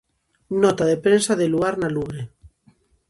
Nota 0.63 0.83
de 0.87 0.97
prensa 1.05 1.33
de 1.39 1.47
Luar 1.53 1.75
na 1.77 1.93
Lubre. 1.95 2.21